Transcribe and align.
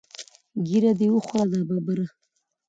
ږیره 0.67 0.91
دې 0.99 1.07
وخوره 1.13 1.45
دا 1.51 1.59
ببره. 1.69 2.05